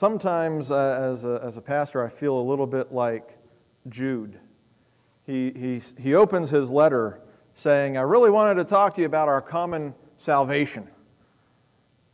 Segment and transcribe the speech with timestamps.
[0.00, 3.36] sometimes uh, as, a, as a pastor, I feel a little bit like
[3.90, 4.38] Jude.
[5.26, 7.20] He, he, he opens his letter
[7.54, 10.88] saying, I really wanted to talk to you about our common salvation,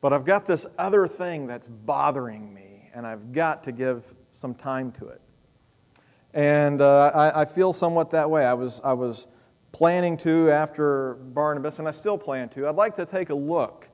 [0.01, 4.53] but I've got this other thing that's bothering me, and I've got to give some
[4.53, 5.21] time to it.
[6.35, 8.45] And uh, I, I, feel somewhat that way.
[8.45, 9.29] I was, I was
[9.71, 12.67] planning to after Barnabas, and I still plan to.
[12.67, 13.89] I'd like to take a look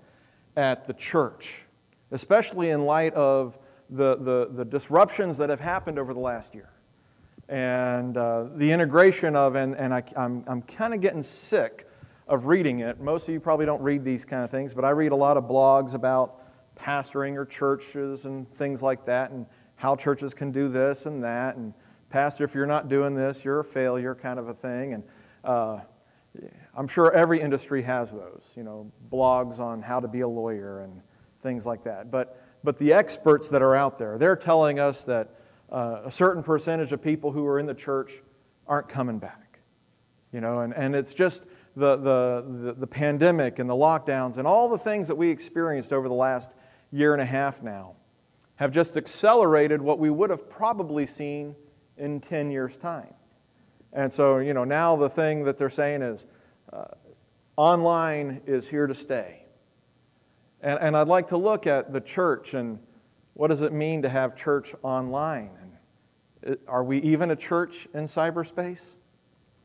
[0.57, 1.67] at the church,
[2.11, 3.59] especially in light of
[3.93, 6.71] the, the, the disruptions that have happened over the last year
[7.49, 11.87] and uh, the integration of, and, and I, I'm, I'm kind of getting sick
[12.29, 13.01] of reading it.
[13.01, 15.37] Most of you probably don't read these kind of things, but I read a lot
[15.37, 16.41] of blogs about
[16.77, 19.45] pastoring or churches and things like that, and
[19.77, 21.75] how churches can do this and that, and
[22.09, 24.95] pastor, if you're not doing this, you're a failure, kind of a thing.
[24.95, 25.05] And
[25.45, 25.81] uh,
[26.75, 30.81] I'm sure every industry has those, you know, blogs on how to be a lawyer
[30.81, 31.03] and
[31.41, 32.11] things like that.
[32.11, 35.31] But but the experts that are out there, they're telling us that
[35.71, 38.23] uh, a certain percentage of people who are in the church
[38.67, 39.59] aren't coming back.
[40.33, 41.45] You know, and, and it's just
[41.77, 45.93] the, the, the, the pandemic and the lockdowns and all the things that we experienced
[45.93, 46.55] over the last
[46.91, 47.95] year and a half now
[48.57, 51.57] have just accelerated what we would have probably seen
[51.97, 53.15] in 10 years' time.
[53.93, 56.27] And so, you know, now the thing that they're saying is
[56.73, 56.85] uh,
[57.57, 59.42] online is here to stay.
[60.63, 62.79] And, and I'd like to look at the church and
[63.35, 65.51] what does it mean to have church online?
[65.61, 68.97] And uh, are we even a church in cyberspace?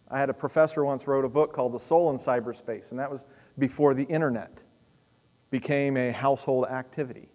[0.09, 3.11] I had a professor once wrote a book called The Soul in Cyberspace, and that
[3.11, 3.25] was
[3.59, 4.61] before the internet
[5.49, 7.29] became a household activity.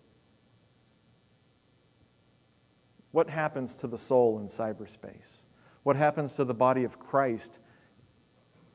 [3.11, 5.43] What happens to the soul in cyberspace?
[5.83, 7.59] What happens to the body of Christ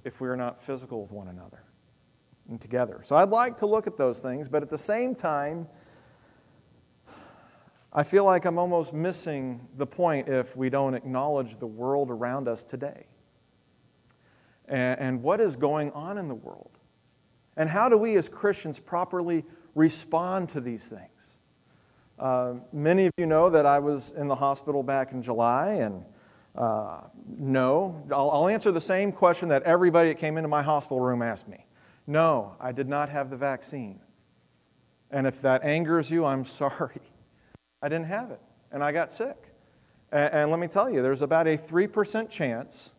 [0.04, 1.64] if we are not physical with one another?
[2.50, 3.02] And together.
[3.04, 5.68] So I'd like to look at those things, but at the same time,
[7.94, 12.48] I feel like I'm almost missing the point if we don't acknowledge the world around
[12.48, 13.08] us today.
[14.68, 16.78] And, and what is going on in the world?
[17.56, 21.40] And how do we as Christians properly respond to these things?
[22.20, 26.04] Uh, many of you know that I was in the hospital back in July, and
[26.56, 31.00] uh, no, I'll, I'll answer the same question that everybody that came into my hospital
[31.00, 31.67] room asked me.
[32.08, 34.00] No, I did not have the vaccine.
[35.12, 37.02] And if that angers you, I'm sorry.
[37.82, 38.42] I didn't have it,
[38.72, 39.54] and I got sick.
[40.12, 42.92] And, and let me tell you, there's about a 3% chance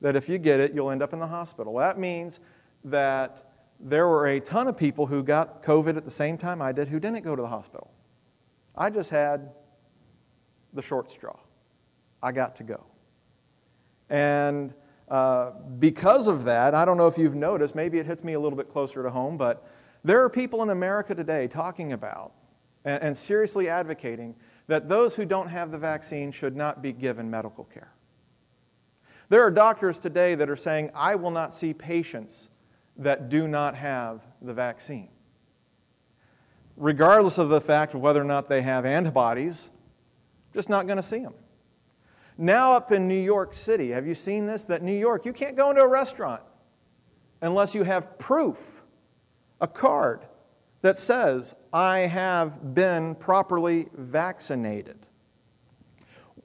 [0.00, 1.74] that if you get it, you'll end up in the hospital.
[1.76, 2.40] That means
[2.84, 6.72] that there were a ton of people who got COVID at the same time I
[6.72, 7.90] did who didn't go to the hospital.
[8.74, 9.50] I just had
[10.72, 11.36] the short straw.
[12.22, 12.84] I got to go.
[14.08, 14.72] And
[15.08, 18.40] uh, because of that, I don't know if you've noticed, maybe it hits me a
[18.40, 19.66] little bit closer to home, but
[20.02, 22.32] there are people in America today talking about
[22.84, 24.34] and, and seriously advocating
[24.66, 27.92] that those who don't have the vaccine should not be given medical care.
[29.28, 32.48] There are doctors today that are saying, I will not see patients
[32.96, 35.08] that do not have the vaccine.
[36.76, 39.70] Regardless of the fact of whether or not they have antibodies,
[40.52, 41.34] just not going to see them.
[42.38, 44.64] Now, up in New York City, have you seen this?
[44.64, 46.42] That New York, you can't go into a restaurant
[47.40, 48.82] unless you have proof,
[49.60, 50.20] a card
[50.82, 54.98] that says, I have been properly vaccinated.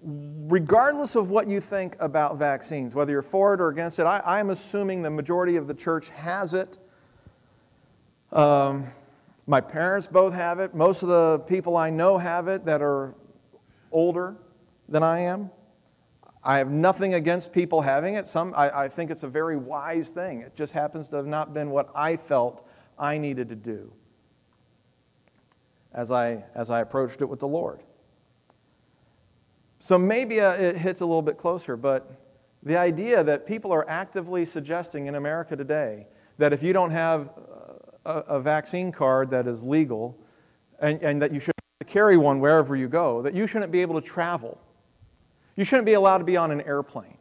[0.04, 4.40] Regardless of what you think about vaccines, whether you're for it or against it, I,
[4.40, 6.78] am assuming the majority of the church has it.
[8.32, 8.88] Um,
[9.46, 10.74] my parents both have it.
[10.74, 13.14] Most of the people I know have it that are
[13.92, 14.38] older
[14.90, 15.52] than I am.
[16.44, 18.28] I have nothing against people having it.
[18.28, 20.42] Some, I, I, think it's a very wise thing.
[20.42, 23.92] It just happens to have not been what I felt I needed to do
[25.94, 27.82] as I, as I approached it with the Lord.
[29.80, 32.12] So maybe uh, it hits a little bit closer, but
[32.64, 37.30] the idea that people are actively suggesting in America today that if you don't have
[38.06, 40.18] a, a vaccine card that is legal
[40.80, 41.54] and, and that you should
[41.86, 44.60] carry one wherever you go, that you shouldn't be able to travel
[45.56, 47.18] you shouldn't be allowed to be on an airplane.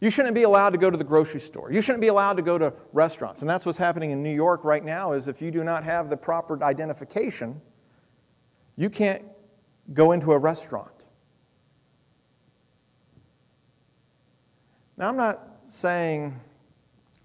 [0.00, 1.72] You shouldn't be allowed to go to the grocery store.
[1.72, 3.40] You shouldn't be allowed to go to restaurants.
[3.40, 6.10] And that's what's happening in New York right now is if you do not have
[6.10, 7.60] the proper identification,
[8.76, 9.22] you can't
[9.94, 10.90] go into a restaurant.
[14.98, 16.38] Now, I'm not saying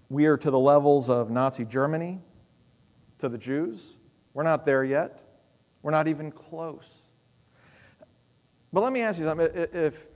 [0.08, 2.20] we are to the levels of Nazi Germany,
[3.18, 3.96] to the Jews.
[4.34, 5.22] We're not there yet.
[5.82, 7.06] We're not even close.
[8.72, 9.48] But let me ask you something.
[9.54, 10.06] If,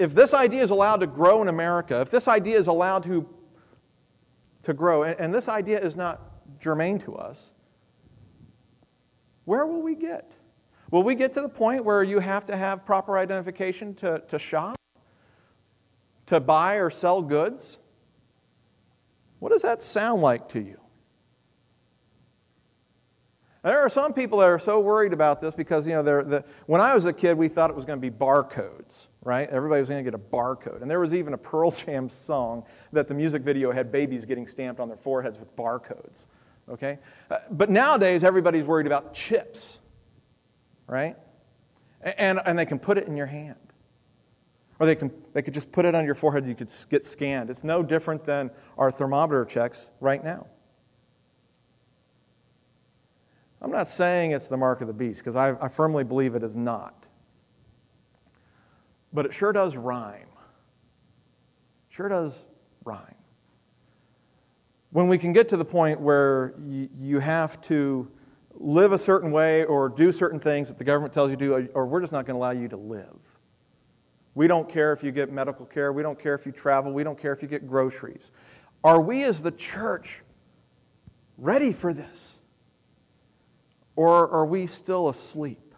[0.00, 3.28] if this idea is allowed to grow in America, if this idea is allowed to,
[4.62, 6.22] to grow, and, and this idea is not
[6.58, 7.52] germane to us,
[9.44, 10.32] where will we get?
[10.90, 14.38] Will we get to the point where you have to have proper identification to, to
[14.38, 14.76] shop,
[16.26, 17.78] to buy or sell goods?
[19.38, 20.80] What does that sound like to you?
[23.62, 26.80] There are some people that are so worried about this because, you know, the, when
[26.80, 29.48] I was a kid, we thought it was going to be barcodes, right?
[29.50, 30.80] Everybody was going to get a barcode.
[30.80, 34.46] And there was even a Pearl Jam song that the music video had babies getting
[34.46, 36.26] stamped on their foreheads with barcodes,
[36.70, 36.98] okay?
[37.30, 39.78] Uh, but nowadays, everybody's worried about chips,
[40.86, 41.16] right?
[42.00, 43.56] And, and they can put it in your hand.
[44.78, 47.04] Or they, can, they could just put it on your forehead, and you could get
[47.04, 47.50] scanned.
[47.50, 50.46] It's no different than our thermometer checks right now.
[53.62, 56.42] I'm not saying it's the mark of the beast, because I, I firmly believe it
[56.42, 57.06] is not.
[59.12, 60.28] But it sure does rhyme.
[61.90, 62.44] Sure does
[62.84, 63.14] rhyme.
[64.92, 68.10] When we can get to the point where you, you have to
[68.54, 71.68] live a certain way or do certain things that the government tells you to do,
[71.74, 73.18] or we're just not going to allow you to live.
[74.34, 75.92] We don't care if you get medical care.
[75.92, 76.92] We don't care if you travel.
[76.92, 78.30] We don't care if you get groceries.
[78.82, 80.22] Are we as the church
[81.36, 82.39] ready for this?
[84.00, 85.74] Or are we still asleep?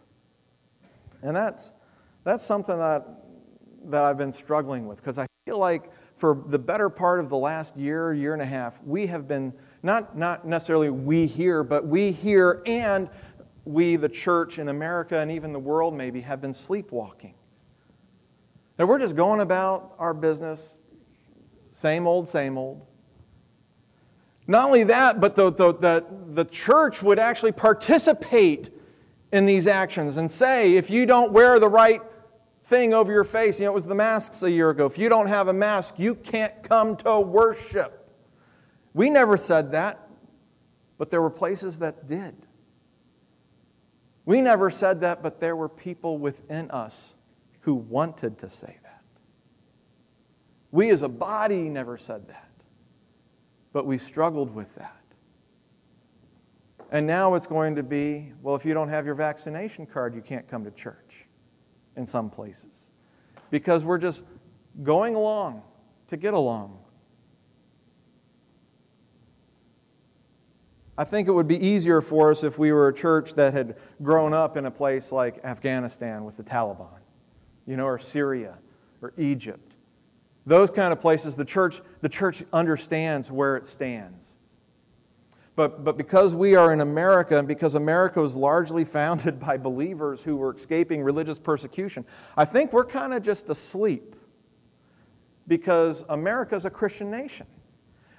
[1.25, 1.73] And that's,
[2.23, 3.05] that's something that,
[3.87, 7.37] that I've been struggling with because I feel like for the better part of the
[7.37, 9.53] last year, year and a half, we have been,
[9.83, 13.11] not, not necessarily we here, but we here and
[13.65, 17.35] we, the church in America and even the world maybe, have been sleepwalking.
[18.77, 20.79] That we're just going about our business,
[21.73, 22.87] same old, same old.
[24.47, 28.71] Not only that, but the, the, the, the church would actually participate
[29.33, 32.03] in these actions and say, if you don't wear the right
[32.65, 34.87] thing over your face, you know, it was the masks a year ago.
[34.87, 38.11] If you don't have a mask, you can't come to worship.
[38.95, 40.09] We never said that,
[40.99, 42.35] but there were places that did.
[44.25, 47.15] We never said that, but there were people within us
[47.61, 49.03] who wanted to say that.
[50.71, 52.52] We as a body never said that
[53.73, 54.97] but we struggled with that.
[56.91, 60.21] And now it's going to be well, if you don't have your vaccination card, you
[60.21, 61.27] can't come to church
[61.97, 62.91] in some places
[63.51, 64.23] because we're just
[64.83, 65.63] going along
[66.09, 66.79] to get along.
[70.99, 73.77] I think it would be easier for us if we were a church that had
[74.03, 77.01] grown up in a place like Afghanistan with the Taliban,
[77.67, 78.59] you know, or Syria
[79.01, 79.72] or Egypt
[80.45, 84.37] those kind of places, the church, the church understands where it stands.
[85.55, 90.23] But, but because we are in America and because America was largely founded by believers
[90.23, 92.05] who were escaping religious persecution,
[92.37, 94.17] I think we're kind of just asleep
[95.47, 97.47] because America is a Christian nation.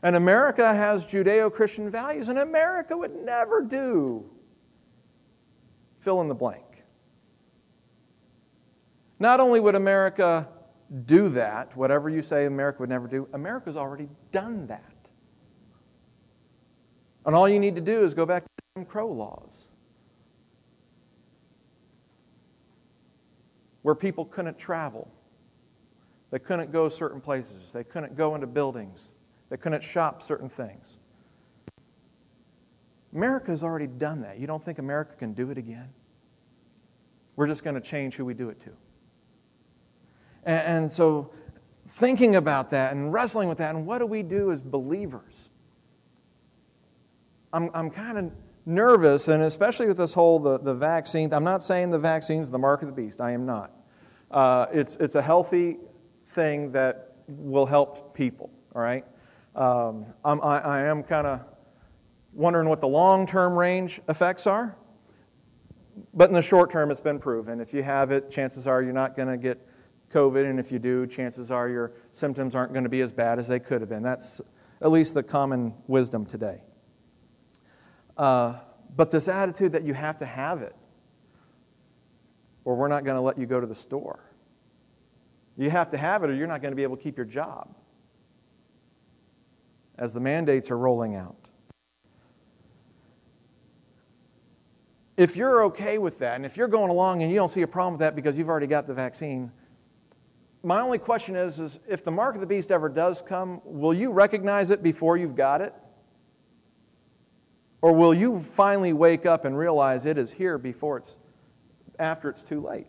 [0.04, 4.30] And America has Judeo Christian values, and America would never do
[6.00, 6.84] fill in the blank.
[9.18, 10.50] Not only would America
[11.06, 15.10] do that, whatever you say America would never do, America's already done that.
[17.26, 19.68] And all you need to do is go back to Jim Crow laws,
[23.82, 25.10] where people couldn't travel,
[26.32, 29.16] they couldn't go certain places, they couldn't go into buildings,
[29.50, 31.00] they couldn't shop certain things.
[33.14, 34.40] America's already done that.
[34.40, 35.90] You don't think America can do it again?
[37.36, 38.72] We're just going to change who we do it to.
[40.46, 41.32] And, and so,
[41.88, 45.50] thinking about that and wrestling with that, and what do we do as believers?
[47.54, 48.32] I'm, I'm kind of
[48.66, 51.34] nervous, and especially with this whole the, the vaccine.
[51.34, 53.22] I'm not saying the vaccine's the mark of the beast.
[53.22, 53.72] I am not.
[54.32, 55.78] Uh, it's, it's a healthy
[56.26, 59.06] thing that will help people, all right?
[59.56, 61.42] Um, I'm, I, I am kind of
[62.34, 64.76] wondering what the long term range effects are.
[66.16, 67.60] But in the short term, it's been proven.
[67.60, 69.60] If you have it, chances are you're not going to get
[70.14, 73.40] COVID, and if you do, chances are your symptoms aren't going to be as bad
[73.40, 74.04] as they could have been.
[74.04, 74.42] That's
[74.82, 76.62] at least the common wisdom today.
[78.18, 78.56] Uh,
[78.96, 80.76] but this attitude that you have to have it,
[82.64, 84.20] or we're not going to let you go to the store.
[85.58, 87.26] You have to have it, or you're not going to be able to keep your
[87.26, 87.76] job
[89.98, 91.36] as the mandates are rolling out.
[95.16, 97.68] If you're okay with that, and if you're going along and you don't see a
[97.68, 99.52] problem with that because you've already got the vaccine,
[100.64, 103.94] my only question is, is if the mark of the beast ever does come, will
[103.94, 105.74] you recognize it before you've got it?
[107.82, 111.18] Or will you finally wake up and realize it is here before it's
[112.00, 112.88] after it's too late?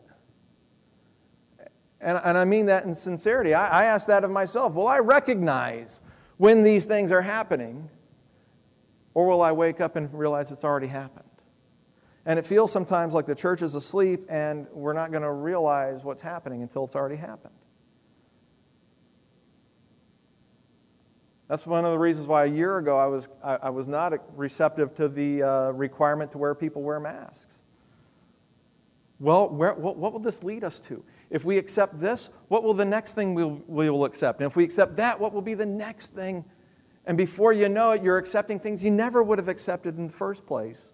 [2.00, 3.54] And, and I mean that in sincerity.
[3.54, 4.74] I, I ask that of myself.
[4.74, 6.00] Will I recognize
[6.36, 7.90] when these things are happening?
[9.14, 11.24] Or will I wake up and realize it's already happened?
[12.24, 16.04] And it feels sometimes like the church is asleep and we're not going to realize
[16.04, 17.54] what's happening until it's already happened.
[21.48, 24.14] That's one of the reasons why a year ago I was, I, I was not
[24.36, 27.62] receptive to the uh, requirement to where people wear masks.
[29.20, 31.04] Well, where, what, what will this lead us to?
[31.30, 34.40] If we accept this, what will the next thing we'll, we will accept?
[34.40, 36.44] And if we accept that, what will be the next thing?
[37.06, 40.12] And before you know it, you're accepting things you never would have accepted in the
[40.12, 40.92] first place.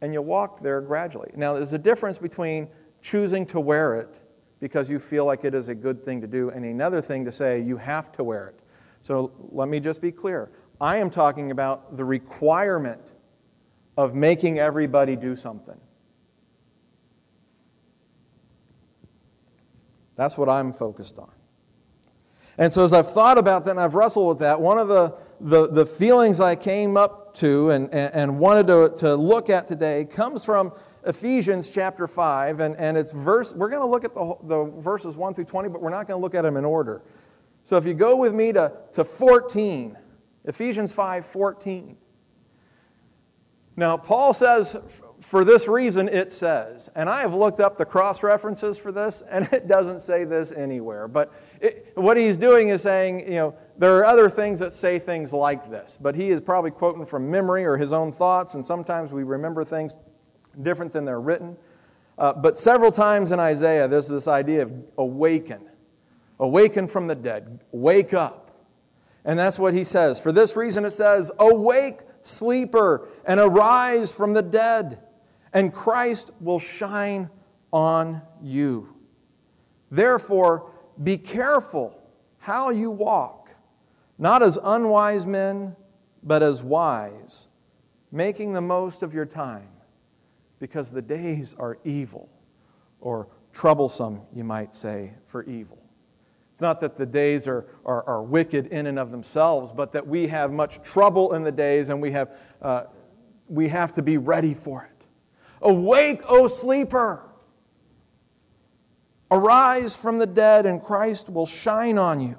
[0.00, 1.30] And you walk there gradually.
[1.34, 2.68] Now, there's a difference between
[3.02, 4.18] choosing to wear it
[4.60, 7.32] because you feel like it is a good thing to do, and another thing to
[7.32, 8.60] say you have to wear it.
[9.04, 10.50] So let me just be clear.
[10.80, 13.12] I am talking about the requirement
[13.98, 15.78] of making everybody do something.
[20.16, 21.30] That's what I'm focused on.
[22.56, 25.14] And so, as I've thought about that and I've wrestled with that, one of the,
[25.38, 30.06] the, the feelings I came up to and, and, wanted to, to look at today
[30.06, 30.72] comes from
[31.06, 32.60] Ephesians chapter 5.
[32.60, 35.68] And, and it's verse, we're going to look at the, the verses 1 through 20,
[35.68, 37.02] but we're not going to look at them in order.
[37.64, 39.96] So, if you go with me to, to 14,
[40.44, 41.96] Ephesians 5 14.
[43.76, 44.76] Now, Paul says
[45.24, 49.22] for this reason, it says, and I have looked up the cross references for this,
[49.30, 51.08] and it doesn't say this anywhere.
[51.08, 54.98] But it, what he's doing is saying, you know, there are other things that say
[54.98, 58.64] things like this, but he is probably quoting from memory or his own thoughts, and
[58.64, 59.96] sometimes we remember things
[60.62, 61.56] different than they're written.
[62.16, 65.68] Uh, but several times in Isaiah, there's this idea of awaken,
[66.38, 68.40] awaken from the dead, wake up.
[69.24, 70.20] And that's what he says.
[70.20, 75.00] For this reason, it says, Awake, sleeper, and arise from the dead
[75.54, 77.30] and Christ will shine
[77.72, 78.94] on you.
[79.90, 80.70] Therefore,
[81.02, 81.98] be careful
[82.38, 83.50] how you walk,
[84.18, 85.74] not as unwise men,
[86.24, 87.48] but as wise,
[88.10, 89.68] making the most of your time,
[90.58, 92.28] because the days are evil,
[93.00, 95.78] or troublesome, you might say, for evil.
[96.54, 100.06] It's not that the days are, are, are wicked in and of themselves, but that
[100.06, 102.30] we have much trouble in the days and we have,
[102.62, 102.84] uh,
[103.48, 105.04] we have to be ready for it.
[105.62, 107.28] Awake, O sleeper!
[109.32, 112.36] Arise from the dead, and Christ will shine on you.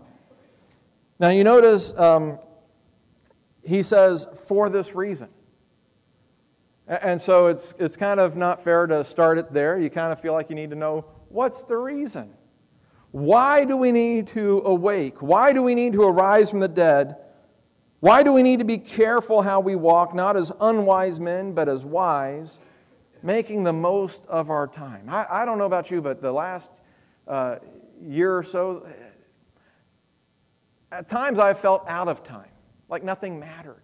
[1.19, 2.39] Now, you notice um,
[3.65, 5.27] he says, for this reason.
[6.87, 9.77] And so it's, it's kind of not fair to start it there.
[9.77, 12.31] You kind of feel like you need to know what's the reason?
[13.15, 15.21] Why do we need to awake?
[15.21, 17.15] Why do we need to arise from the dead?
[18.01, 21.69] Why do we need to be careful how we walk, not as unwise men, but
[21.69, 22.59] as wise?
[23.25, 25.09] making the most of our time.
[25.09, 26.71] I, I don't know about you, but the last
[27.27, 27.57] uh,
[27.99, 28.87] year or so,
[30.91, 32.51] at times I felt out of time,
[32.87, 33.81] like nothing mattered.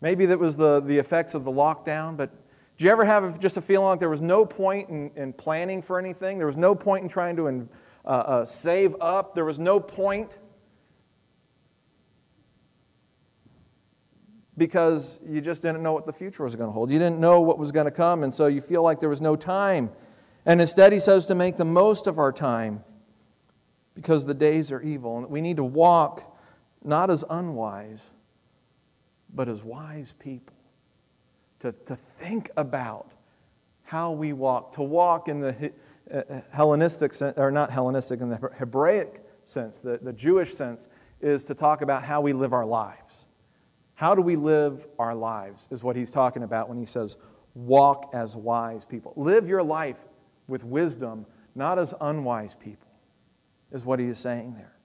[0.00, 2.30] Maybe that was the, the effects of the lockdown, but
[2.78, 5.82] do you ever have just a feeling like there was no point in, in planning
[5.82, 6.38] for anything?
[6.38, 7.48] There was no point in trying to
[8.06, 9.34] uh, uh, save up?
[9.34, 10.36] There was no point
[14.56, 16.90] because you just didn't know what the future was going to hold.
[16.90, 19.20] You didn't know what was going to come, and so you feel like there was
[19.20, 19.90] no time.
[20.46, 22.84] And instead, he says to make the most of our time
[23.94, 25.18] because the days are evil.
[25.18, 26.38] And we need to walk
[26.84, 28.12] not as unwise,
[29.34, 30.54] but as wise people.
[31.60, 33.10] To, to think about
[33.82, 35.72] how we walk, to walk in the
[36.50, 40.88] Hellenistic sense, or not Hellenistic, in the Hebraic sense, the, the Jewish sense,
[41.20, 43.26] is to talk about how we live our lives.
[43.94, 47.16] How do we live our lives, is what he's talking about when he says,
[47.54, 49.12] walk as wise people.
[49.16, 49.98] Live your life
[50.46, 52.88] with wisdom, not as unwise people,
[53.72, 54.76] is what he is saying there.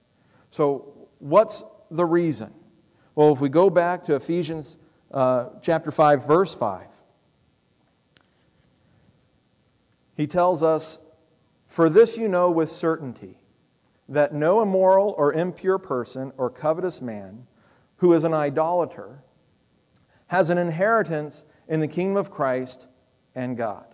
[0.50, 2.52] So, what's the reason?
[3.14, 4.78] Well, if we go back to Ephesians
[5.12, 6.86] uh, chapter 5, verse 5,
[10.16, 10.98] he tells us,
[11.72, 13.38] For this you know with certainty,
[14.06, 17.46] that no immoral or impure person or covetous man,
[17.96, 19.24] who is an idolater,
[20.26, 22.88] has an inheritance in the kingdom of Christ
[23.34, 23.86] and God.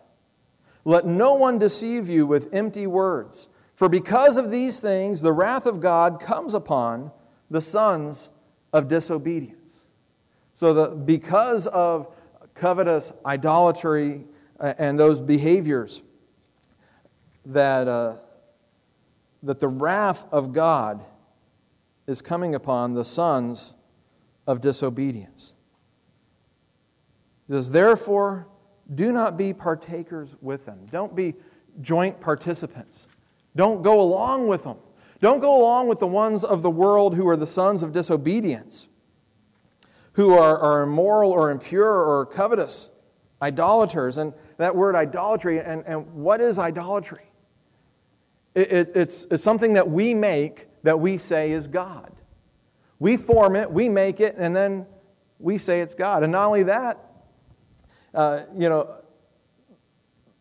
[0.84, 5.64] Let no one deceive you with empty words, for because of these things the wrath
[5.64, 7.12] of God comes upon
[7.48, 8.28] the sons
[8.72, 9.86] of disobedience.
[10.52, 12.12] So, the, because of
[12.54, 14.24] covetous idolatry
[14.58, 16.02] uh, and those behaviors,
[17.48, 18.14] that, uh,
[19.42, 21.04] that the wrath of God
[22.06, 23.74] is coming upon the sons
[24.46, 25.54] of disobedience.
[27.46, 28.46] He says, Therefore,
[28.94, 30.86] do not be partakers with them.
[30.90, 31.34] Don't be
[31.80, 33.06] joint participants.
[33.56, 34.76] Don't go along with them.
[35.20, 38.88] Don't go along with the ones of the world who are the sons of disobedience,
[40.12, 42.90] who are, are immoral or impure or covetous.
[43.40, 44.18] Idolaters.
[44.18, 47.27] And that word idolatry, and, and what is idolatry?
[48.58, 52.10] It, it, it's, it's something that we make that we say is God.
[52.98, 54.84] We form it, we make it, and then
[55.38, 56.24] we say it's God.
[56.24, 56.98] And not only that,
[58.12, 58.96] uh, you know,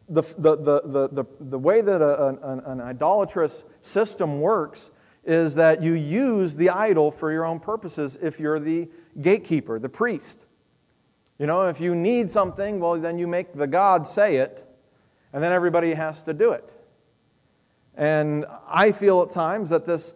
[0.09, 4.89] the, the, the, the, the way that a, an, an idolatrous system works
[5.23, 8.89] is that you use the idol for your own purposes if you're the
[9.21, 10.47] gatekeeper, the priest.
[11.37, 14.67] You know, if you need something, well, then you make the God say it,
[15.33, 16.73] and then everybody has to do it.
[17.97, 20.13] And I feel at times that this,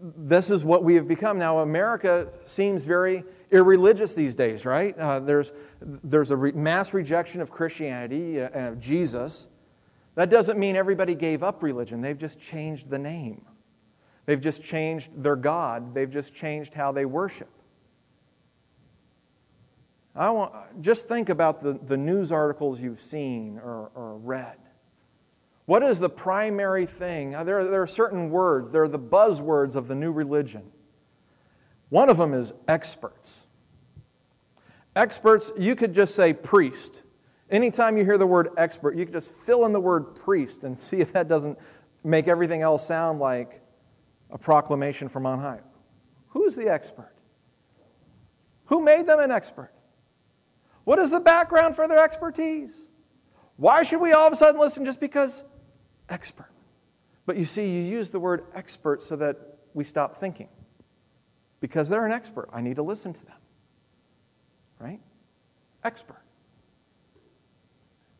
[0.00, 1.38] this is what we have become.
[1.38, 4.96] Now, America seems very irreligious these days, right?
[4.96, 9.48] Uh, there's, there's a re- mass rejection of Christianity uh, and of Jesus.
[10.14, 13.44] That doesn't mean everybody gave up religion, they've just changed the name.
[14.26, 17.48] They've just changed their God, they've just changed how they worship.
[20.14, 24.56] I want, just think about the, the news articles you've seen or, or read.
[25.68, 27.32] What is the primary thing?
[27.32, 30.62] There, there are certain words, there are the buzzwords of the new religion.
[31.90, 33.44] One of them is experts.
[34.96, 37.02] Experts, you could just say priest.
[37.50, 40.78] Anytime you hear the word expert, you could just fill in the word priest and
[40.78, 41.58] see if that doesn't
[42.02, 43.60] make everything else sound like
[44.30, 45.60] a proclamation from on high.
[46.28, 47.12] Who's the expert?
[48.64, 49.74] Who made them an expert?
[50.84, 52.88] What is the background for their expertise?
[53.58, 55.42] Why should we all of a sudden listen just because
[56.08, 56.50] expert?
[57.26, 59.36] But you see, you use the word expert so that
[59.74, 60.48] we stop thinking.
[61.60, 63.36] Because they're an expert, I need to listen to them.
[64.78, 65.00] Right?
[65.84, 66.22] Expert.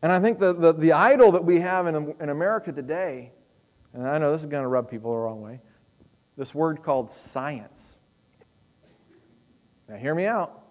[0.01, 3.31] And I think the, the, the idol that we have in, in America today,
[3.93, 5.61] and I know this is going to rub people the wrong way,
[6.37, 7.97] this word called science.
[9.89, 10.61] Now, hear me out.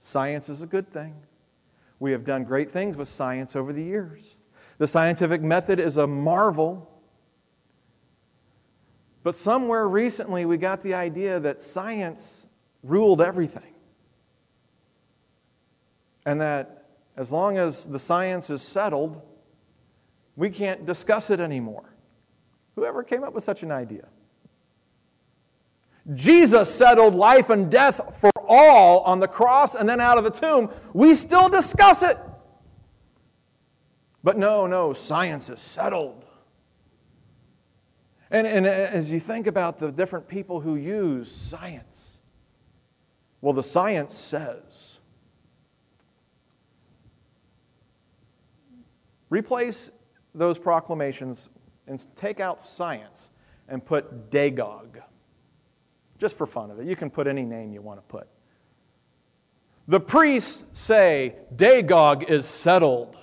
[0.00, 1.14] Science is a good thing.
[2.00, 4.36] We have done great things with science over the years.
[4.80, 6.90] The scientific method is a marvel.
[9.22, 12.46] But somewhere recently, we got the idea that science
[12.82, 13.74] ruled everything.
[16.24, 16.86] And that
[17.18, 19.20] as long as the science is settled,
[20.34, 21.94] we can't discuss it anymore.
[22.74, 24.08] Whoever came up with such an idea?
[26.14, 30.30] Jesus settled life and death for all on the cross and then out of the
[30.30, 30.70] tomb.
[30.94, 32.16] We still discuss it.
[34.22, 36.24] But no, no, science is settled.
[38.30, 42.20] And, and as you think about the different people who use science,
[43.40, 44.98] well, the science says.
[49.30, 49.90] Replace
[50.34, 51.48] those proclamations
[51.86, 53.30] and take out science
[53.68, 54.90] and put Dagon
[56.18, 56.86] just for fun of it.
[56.86, 58.28] You can put any name you want to put.
[59.88, 63.16] The priests say Dagon is settled.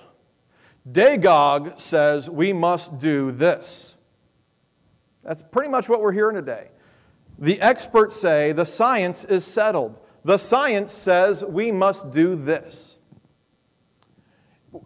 [0.92, 3.96] Dagon says we must do this.
[5.24, 6.70] That's pretty much what we're hearing today.
[7.40, 10.00] The experts say the science is settled.
[10.24, 12.98] The science says we must do this.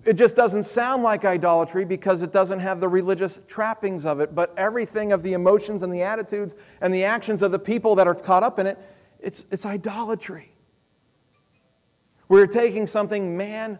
[0.05, 4.33] It just doesn't sound like idolatry because it doesn't have the religious trappings of it,
[4.33, 8.07] but everything of the emotions and the attitudes and the actions of the people that
[8.07, 8.77] are caught up in it,
[9.19, 10.51] it's, it's idolatry.
[12.27, 13.79] We're taking something man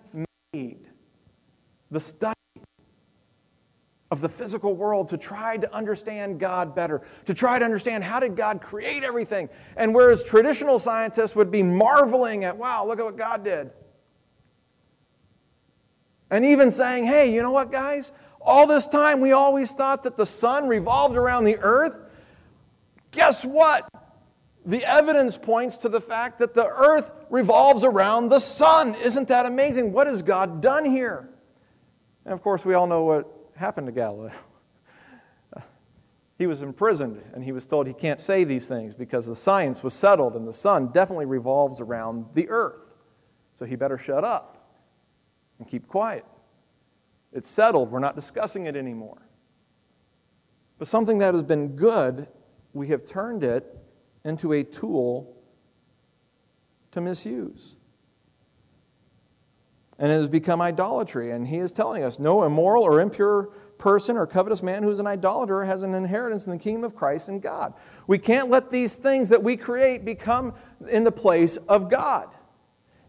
[0.53, 0.87] made,
[1.91, 2.33] the study
[4.09, 8.19] of the physical world to try to understand God better, to try to understand how
[8.19, 9.49] did God create everything.
[9.77, 13.71] And whereas traditional scientists would be marveling at, wow, look at what God did.
[16.29, 18.11] And even saying, hey, you know what, guys?
[18.41, 22.01] All this time we always thought that the sun revolved around the earth.
[23.11, 23.87] Guess what?
[24.65, 28.95] The evidence points to the fact that the earth revolves around the sun.
[28.95, 29.93] Isn't that amazing?
[29.93, 31.30] What has God done here?
[32.25, 34.31] And of course, we all know what happened to Galileo.
[36.37, 39.83] he was imprisoned and he was told he can't say these things because the science
[39.83, 42.95] was settled and the sun definitely revolves around the earth.
[43.53, 44.79] So he better shut up
[45.59, 46.25] and keep quiet.
[47.33, 47.91] It's settled.
[47.91, 49.21] We're not discussing it anymore.
[50.77, 52.27] But something that has been good,
[52.73, 53.77] we have turned it
[54.25, 55.37] into a tool
[56.91, 57.77] to misuse.
[60.01, 61.31] And it has become idolatry.
[61.31, 65.07] And he is telling us no immoral or impure person or covetous man who's an
[65.07, 67.73] idolater has an inheritance in the kingdom of Christ and God.
[68.07, 70.53] We can't let these things that we create become
[70.89, 72.29] in the place of God.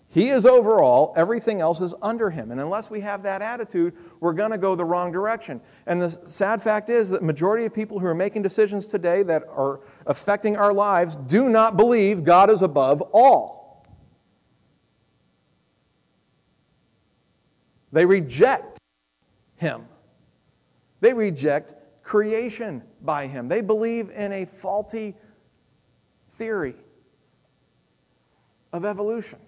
[0.08, 2.50] He is over all, everything else is under him.
[2.50, 5.58] And unless we have that attitude, we're going to go the wrong direction.
[5.86, 9.44] And the sad fact is that majority of people who are making decisions today that
[9.48, 13.61] are affecting our lives do not believe God is above all.
[17.92, 18.78] They reject
[19.56, 19.86] him.
[21.00, 23.48] They reject creation by him.
[23.48, 25.14] They believe in a faulty
[26.30, 26.74] theory
[28.72, 29.38] of evolution.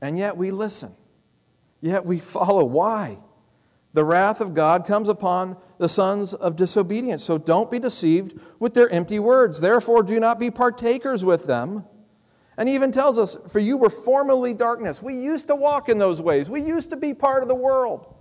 [0.00, 0.94] And yet we listen.
[1.82, 2.64] Yet we follow.
[2.64, 3.18] Why?
[3.92, 7.24] The wrath of God comes upon the sons of disobedience.
[7.24, 9.60] So don't be deceived with their empty words.
[9.60, 11.84] Therefore, do not be partakers with them.
[12.60, 15.02] And he even tells us, For you were formerly darkness.
[15.02, 18.14] We used to walk in those ways, we used to be part of the world.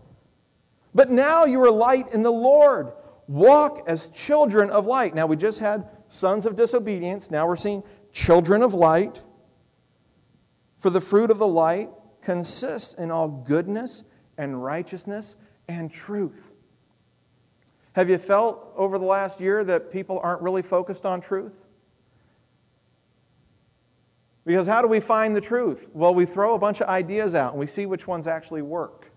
[0.95, 2.93] But now you are light in the Lord.
[3.27, 5.13] Walk as children of light.
[5.13, 7.29] Now, we just had sons of disobedience.
[7.29, 9.21] Now we're seeing children of light.
[10.77, 11.89] For the fruit of the light
[12.21, 14.03] consists in all goodness
[14.37, 15.35] and righteousness
[15.67, 16.53] and truth.
[17.91, 21.58] Have you felt over the last year that people aren't really focused on truth?
[24.49, 25.89] Because how do we find the truth?
[25.93, 29.11] Well, we throw a bunch of ideas out and we see which ones actually work,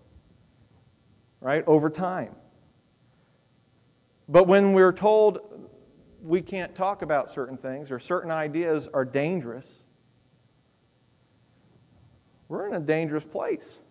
[1.41, 2.35] right, over time.
[4.29, 5.39] But when we're told
[6.21, 9.81] we can't talk about certain things or certain ideas are dangerous,
[12.47, 13.81] we're in a dangerous place.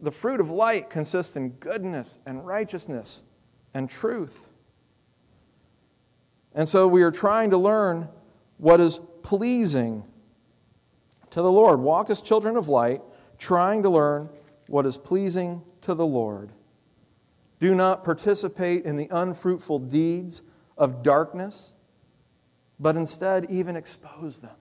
[0.00, 3.24] The fruit of light consists in goodness and righteousness
[3.74, 4.48] and truth.
[6.54, 8.08] And so we are trying to learn
[8.56, 10.04] what is pleasing
[11.30, 11.80] to the Lord.
[11.80, 13.02] Walk as children of light,
[13.38, 14.28] trying to learn
[14.66, 16.50] what is pleasing to the Lord.
[17.60, 20.42] Do not participate in the unfruitful deeds
[20.76, 21.74] of darkness,
[22.78, 24.56] but instead even expose them.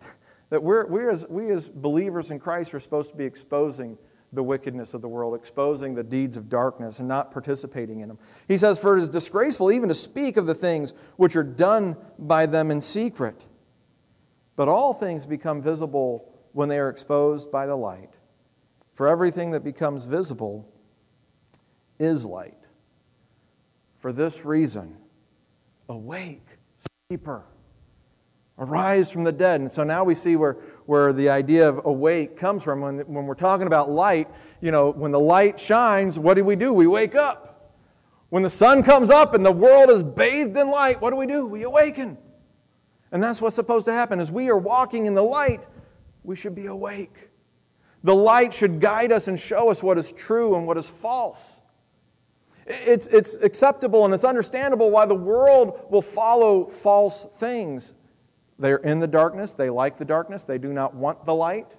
[0.50, 3.98] that we're, we, as, we as believers in Christ are supposed to be exposing
[4.32, 8.18] the wickedness of the world, exposing the deeds of darkness, and not participating in them.
[8.48, 11.96] He says, For it is disgraceful even to speak of the things which are done
[12.18, 13.46] by them in secret.
[14.56, 18.16] But all things become visible when they are exposed by the light.
[18.94, 20.66] For everything that becomes visible
[21.98, 22.56] is light.
[23.98, 24.96] For this reason,
[25.88, 26.46] awake,
[27.08, 27.44] sleeper,
[28.58, 29.60] arise from the dead.
[29.60, 30.54] And so now we see where,
[30.86, 32.80] where the idea of awake comes from.
[32.80, 34.28] When, when we're talking about light,
[34.62, 36.72] you know, when the light shines, what do we do?
[36.72, 37.74] We wake up.
[38.30, 41.26] When the sun comes up and the world is bathed in light, what do we
[41.26, 41.46] do?
[41.46, 42.18] We awaken.
[43.12, 44.20] And that's what's supposed to happen.
[44.20, 45.66] As we are walking in the light,
[46.24, 47.30] we should be awake.
[48.02, 51.60] The light should guide us and show us what is true and what is false.
[52.66, 57.94] It's, it's acceptable and it's understandable why the world will follow false things.
[58.58, 61.76] They're in the darkness, they like the darkness, they do not want the light.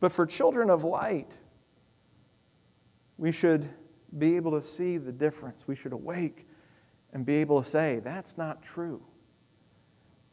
[0.00, 1.38] But for children of light,
[3.16, 3.68] we should
[4.18, 5.66] be able to see the difference.
[5.66, 6.46] We should awake
[7.12, 9.02] and be able to say, that's not true.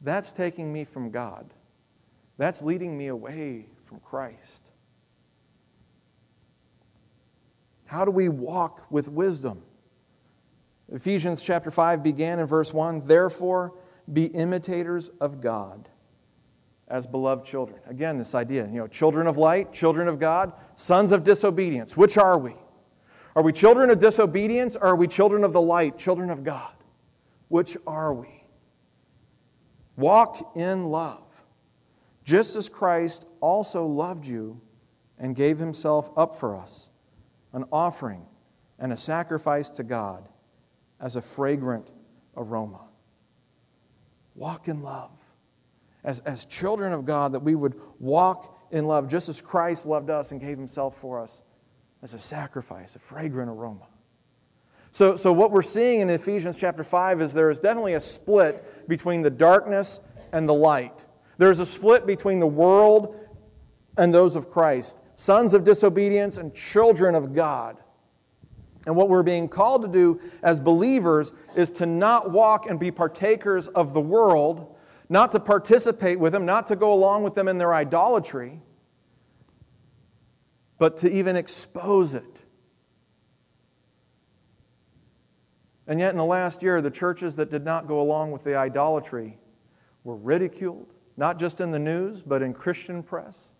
[0.01, 1.53] That's taking me from God.
[2.37, 4.71] That's leading me away from Christ.
[7.85, 9.61] How do we walk with wisdom?
[10.91, 13.73] Ephesians chapter 5 began in verse 1 Therefore,
[14.11, 15.89] be imitators of God
[16.87, 17.79] as beloved children.
[17.87, 21.95] Again, this idea, you know, children of light, children of God, sons of disobedience.
[21.95, 22.55] Which are we?
[23.35, 26.73] Are we children of disobedience or are we children of the light, children of God?
[27.47, 28.38] Which are we?
[29.99, 31.43] Walk in love,
[32.23, 34.61] just as Christ also loved you
[35.17, 36.89] and gave himself up for us
[37.51, 38.25] an offering
[38.79, 40.29] and a sacrifice to God
[41.01, 41.89] as a fragrant
[42.37, 42.79] aroma.
[44.35, 45.11] Walk in love.
[46.05, 50.09] As, as children of God, that we would walk in love just as Christ loved
[50.09, 51.41] us and gave himself for us
[52.01, 53.88] as a sacrifice, a fragrant aroma.
[54.91, 58.87] So, so what we're seeing in Ephesians chapter 5 is there is definitely a split
[58.87, 61.05] between the darkness and the light.
[61.37, 63.15] There's a split between the world
[63.97, 67.75] and those of Christ sons of disobedience and children of God.
[68.85, 72.89] And what we're being called to do as believers is to not walk and be
[72.89, 74.77] partakers of the world,
[75.09, 78.61] not to participate with them, not to go along with them in their idolatry,
[80.77, 82.38] but to even expose it.
[85.89, 88.55] And yet, in the last year, the churches that did not go along with the
[88.55, 89.39] idolatry
[90.03, 93.55] were ridiculed, not just in the news, but in Christian press.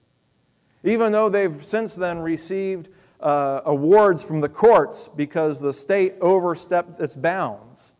[0.83, 2.89] Even though they've since then received
[3.19, 7.93] uh, awards from the courts because the state overstepped its bounds.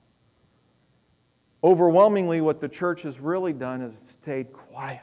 [1.64, 5.02] Overwhelmingly, what the church has really done is stayed quiet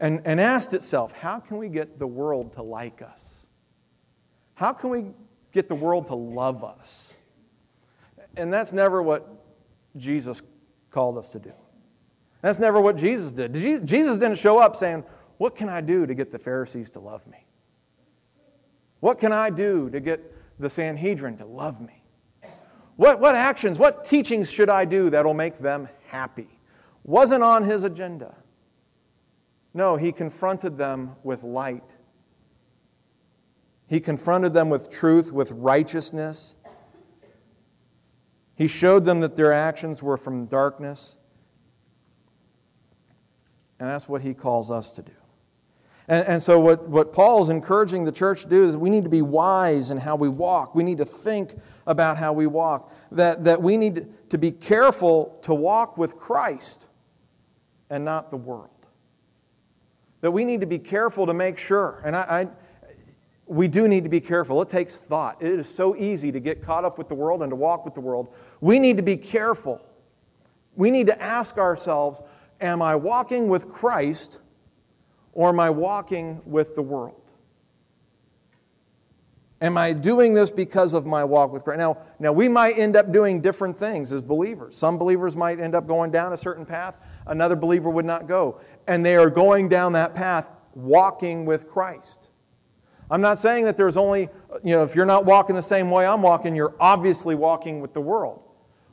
[0.00, 3.46] and, and asked itself, how can we get the world to like us?
[4.54, 5.04] How can we
[5.52, 7.11] get the world to love us?
[8.36, 9.28] And that's never what
[9.96, 10.42] Jesus
[10.90, 11.52] called us to do.
[12.40, 13.54] That's never what Jesus did.
[13.54, 15.04] Jesus didn't show up saying,
[15.38, 17.46] What can I do to get the Pharisees to love me?
[19.00, 20.20] What can I do to get
[20.58, 22.02] the Sanhedrin to love me?
[22.96, 26.48] What, what actions, what teachings should I do that'll make them happy?
[27.04, 28.34] Wasn't on his agenda.
[29.74, 31.94] No, he confronted them with light.
[33.88, 36.56] He confronted them with truth, with righteousness.
[38.62, 41.16] He showed them that their actions were from darkness.
[43.80, 45.10] And that's what he calls us to do.
[46.06, 49.02] And, and so, what, what Paul is encouraging the church to do is we need
[49.02, 50.76] to be wise in how we walk.
[50.76, 51.56] We need to think
[51.88, 52.92] about how we walk.
[53.10, 56.86] That, that we need to be careful to walk with Christ
[57.90, 58.70] and not the world.
[60.20, 62.00] That we need to be careful to make sure.
[62.04, 62.48] And I, I
[63.52, 64.62] we do need to be careful.
[64.62, 65.42] It takes thought.
[65.42, 67.92] It is so easy to get caught up with the world and to walk with
[67.92, 68.34] the world.
[68.62, 69.80] We need to be careful.
[70.74, 72.22] We need to ask ourselves
[72.62, 74.40] Am I walking with Christ
[75.32, 77.20] or am I walking with the world?
[79.60, 81.78] Am I doing this because of my walk with Christ?
[81.78, 84.76] Now, now, we might end up doing different things as believers.
[84.76, 88.60] Some believers might end up going down a certain path, another believer would not go.
[88.86, 92.31] And they are going down that path walking with Christ.
[93.12, 94.30] I'm not saying that there's only,
[94.64, 97.92] you know, if you're not walking the same way I'm walking, you're obviously walking with
[97.92, 98.42] the world.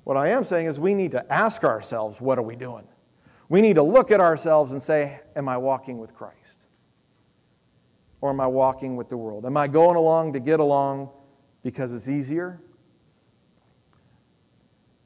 [0.03, 2.85] What I am saying is we need to ask ourselves, what are we doing?
[3.47, 6.59] We need to look at ourselves and say, am I walking with Christ?
[8.19, 9.45] Or am I walking with the world?
[9.45, 11.11] Am I going along to get along
[11.63, 12.61] because it's easier?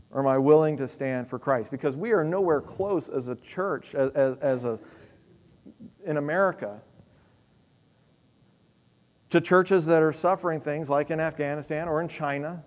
[0.10, 1.70] Or am I willing to stand for Christ?
[1.70, 4.80] Because we are nowhere close as a church, as, as, as a,
[6.04, 6.82] in America,
[9.34, 12.64] to churches that are suffering things like in Afghanistan or in China,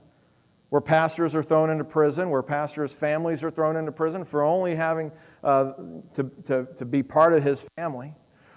[0.71, 4.75] where pastors are thrown into prison, where pastors' families are thrown into prison for only
[4.75, 5.13] having
[5.45, 5.75] uh,
[6.13, 8.13] to, to, to be part of his family,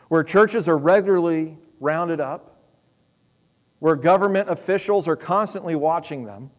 [0.07, 2.59] where churches are regularly rounded up,
[3.77, 6.49] where government officials are constantly watching them.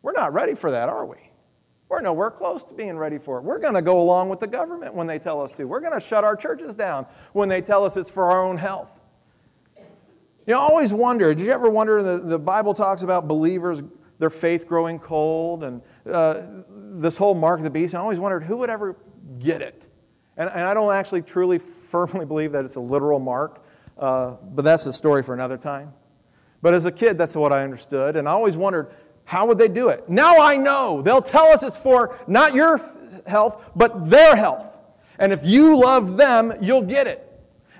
[0.00, 1.29] We're not ready for that, are we?
[1.90, 3.42] We're nowhere close to being ready for it.
[3.42, 5.64] We're going to go along with the government when they tell us to.
[5.64, 8.56] We're going to shut our churches down when they tell us it's for our own
[8.56, 8.88] health.
[10.46, 13.82] You know, I always wonder, did you ever wonder, the, the Bible talks about believers,
[14.20, 17.96] their faith growing cold, and uh, this whole mark of the beast.
[17.96, 18.96] I always wondered who would ever
[19.40, 19.84] get it.
[20.36, 23.64] And, and I don't actually truly, firmly believe that it's a literal mark,
[23.98, 25.92] uh, but that's a story for another time.
[26.62, 28.14] But as a kid, that's what I understood.
[28.14, 28.92] And I always wondered,
[29.30, 30.08] how would they do it?
[30.08, 31.02] Now I know.
[31.02, 32.80] They'll tell us it's for not your
[33.28, 34.76] health, but their health.
[35.20, 37.24] And if you love them, you'll get it.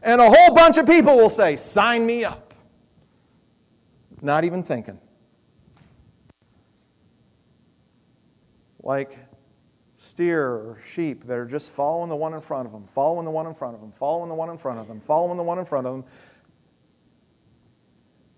[0.00, 2.54] And a whole bunch of people will say, Sign me up.
[4.22, 5.00] Not even thinking.
[8.80, 9.18] Like
[9.96, 13.30] steer or sheep that are just following the one in front of them, following the
[13.32, 15.58] one in front of them, following the one in front of them, following the one
[15.58, 16.04] in front of them,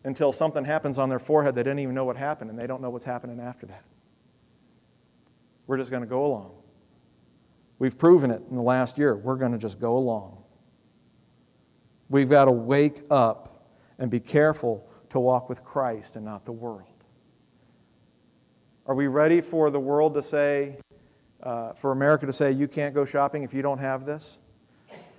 [0.04, 2.82] until something happens on their forehead they didn't even know what happened and they don't
[2.82, 3.84] know what's happening after that.
[5.66, 6.52] We're just going to go along.
[7.78, 9.16] We've proven it in the last year.
[9.16, 10.42] We're going to just go along.
[12.08, 16.52] We've got to wake up and be careful to walk with Christ and not the
[16.52, 16.88] world.
[18.86, 20.76] Are we ready for the world to say,
[21.42, 24.38] uh, for America to say, you can't go shopping if you don't have this?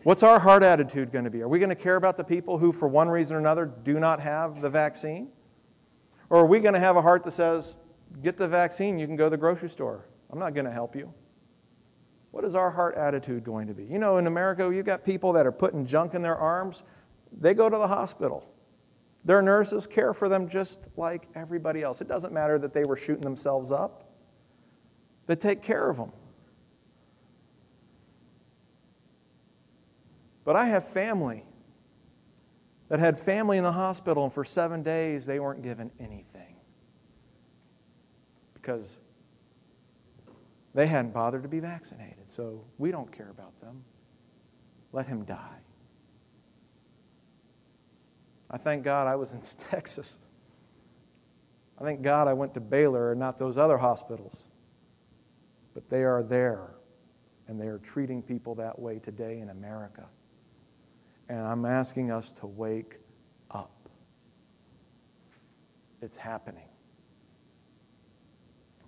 [0.03, 1.41] What's our heart attitude going to be?
[1.41, 3.99] Are we going to care about the people who, for one reason or another, do
[3.99, 5.29] not have the vaccine?
[6.29, 7.77] Or are we going to have a heart that says,
[8.21, 10.05] get the vaccine, you can go to the grocery store?
[10.29, 11.13] I'm not going to help you.
[12.31, 13.85] What is our heart attitude going to be?
[13.85, 16.83] You know, in America, you've got people that are putting junk in their arms,
[17.31, 18.45] they go to the hospital.
[19.23, 22.01] Their nurses care for them just like everybody else.
[22.01, 24.11] It doesn't matter that they were shooting themselves up,
[25.27, 26.11] they take care of them.
[30.45, 31.45] But I have family
[32.89, 36.55] that had family in the hospital, and for seven days they weren't given anything
[38.53, 38.97] because
[40.73, 42.27] they hadn't bothered to be vaccinated.
[42.27, 43.83] So we don't care about them.
[44.91, 45.59] Let him die.
[48.49, 50.19] I thank God I was in Texas.
[51.79, 54.47] I thank God I went to Baylor and not those other hospitals.
[55.73, 56.75] But they are there,
[57.47, 60.05] and they are treating people that way today in America.
[61.29, 62.97] And I'm asking us to wake
[63.51, 63.89] up.
[66.01, 66.67] It's happening.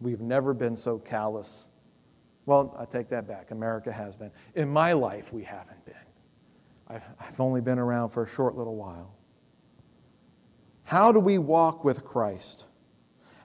[0.02, 1.70] We've never been so callous.
[2.46, 3.52] Well, I take that back.
[3.52, 4.32] America has been.
[4.56, 5.96] In my life, we haven't been.
[6.88, 9.16] I've only been around for a short little while.
[10.84, 12.68] How do we walk with Christ?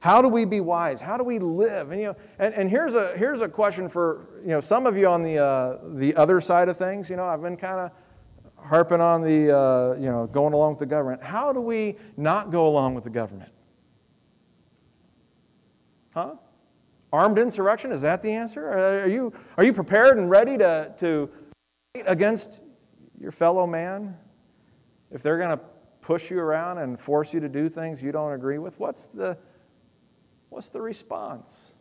[0.01, 1.01] How do we be wise?
[1.01, 1.91] How do we live?
[1.91, 4.97] And, you know, and, and here's, a, here's a question for you know, some of
[4.97, 7.09] you on the, uh, the other side of things.
[7.09, 7.91] You know, I've been kind of
[8.65, 11.23] harping on the, uh, you know, going along with the government.
[11.23, 13.51] How do we not go along with the government?
[16.15, 16.35] Huh?
[17.13, 17.93] Armed insurrection?
[17.93, 18.69] Is that the answer?
[18.69, 21.31] Are you, are you prepared and ready to, to
[21.95, 22.61] fight against
[23.21, 24.17] your fellow man?
[25.11, 25.65] If they're going to
[26.01, 29.37] push you around and force you to do things you don't agree with, what's the,
[30.49, 31.73] what's the response?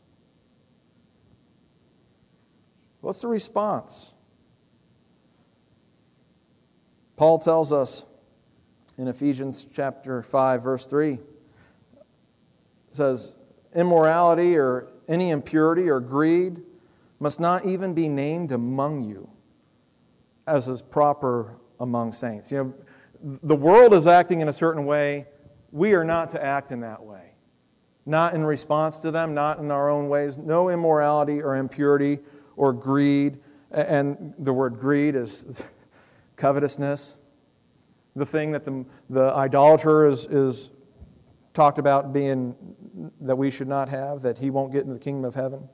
[3.01, 4.13] What's the response?
[7.19, 8.05] Paul tells us
[8.97, 11.19] in Ephesians chapter 5 verse 3
[12.93, 13.33] says
[13.75, 16.61] immorality or any impurity or greed
[17.19, 19.29] must not even be named among you
[20.47, 22.53] as is proper among saints.
[22.53, 22.73] You
[23.21, 25.27] know, the world is acting in a certain way.
[25.73, 27.33] We are not to act in that way.
[28.05, 30.37] Not in response to them, not in our own ways.
[30.37, 32.19] No immorality or impurity
[32.55, 33.39] or greed.
[33.71, 35.43] And the word greed is
[36.39, 37.17] covetousness.
[38.15, 40.71] The thing that the, the idolater is, is
[41.53, 42.55] talked about being
[43.21, 45.69] that we should not have, that he won't get into the kingdom of heaven.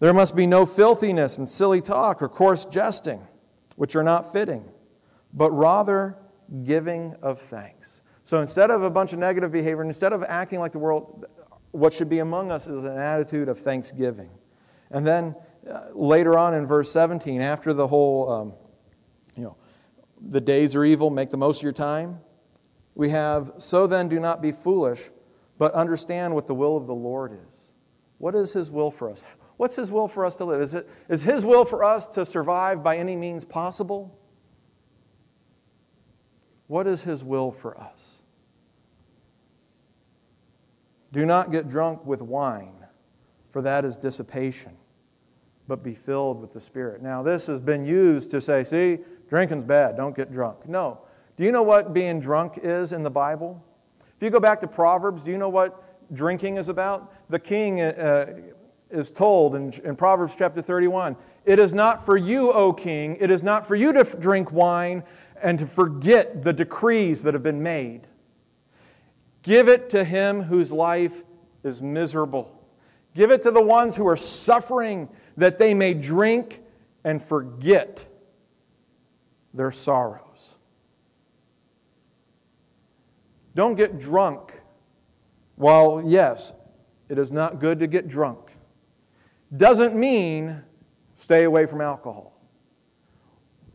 [0.00, 3.20] There must be no filthiness and silly talk or coarse jesting,
[3.76, 4.64] which are not fitting,
[5.34, 6.16] but rather
[6.64, 8.02] giving of thanks.
[8.24, 11.26] So instead of a bunch of negative behavior, and instead of acting like the world,
[11.72, 14.30] what should be among us is an attitude of thanksgiving.
[14.90, 15.34] And then
[15.70, 18.54] uh, later on in verse 17, after the whole, um,
[19.36, 19.56] you know,
[20.20, 22.20] the days are evil, make the most of your time,
[22.94, 25.10] we have, so then do not be foolish,
[25.58, 27.72] but understand what the will of the Lord is.
[28.18, 29.22] What is His will for us?
[29.56, 30.60] What's His will for us to live?
[30.60, 34.18] Is, it, is His will for us to survive by any means possible?
[36.66, 38.22] What is His will for us?
[41.12, 42.86] Do not get drunk with wine,
[43.50, 44.76] for that is dissipation,
[45.66, 47.02] but be filled with the Spirit.
[47.02, 48.98] Now, this has been used to say, see,
[49.30, 50.68] drinking's bad, don't get drunk.
[50.68, 50.98] No.
[51.36, 53.64] Do you know what being drunk is in the Bible?
[54.16, 57.14] If you go back to Proverbs, do you know what drinking is about?
[57.30, 58.40] The king uh,
[58.90, 61.16] is told in, in Proverbs chapter 31
[61.46, 65.04] It is not for you, O king, it is not for you to drink wine
[65.40, 68.06] and to forget the decrees that have been made.
[69.42, 71.22] Give it to him whose life
[71.62, 72.54] is miserable.
[73.14, 76.62] Give it to the ones who are suffering that they may drink
[77.04, 78.06] and forget
[79.54, 80.58] their sorrows.
[83.54, 84.54] Don't get drunk.
[85.56, 86.52] While, yes,
[87.08, 88.38] it is not good to get drunk,
[89.56, 90.62] doesn't mean
[91.16, 92.40] stay away from alcohol.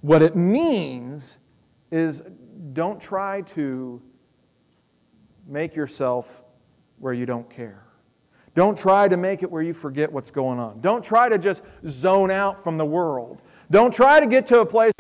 [0.01, 1.37] What it means
[1.91, 2.21] is
[2.73, 4.01] don't try to
[5.47, 6.27] make yourself
[6.99, 7.83] where you don't care.
[8.55, 10.79] Don't try to make it where you forget what's going on.
[10.79, 13.41] Don't try to just zone out from the world.
[13.69, 14.93] Don't try to get to a place